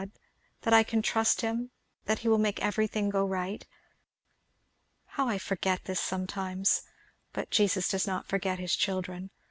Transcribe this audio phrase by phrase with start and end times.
[0.01, 0.13] and
[0.61, 1.71] that I can trust in him;
[2.07, 3.63] and he will make everything go right.
[5.05, 6.81] How I forget this sometimes!
[7.33, 9.29] But Jesus does not forget his children.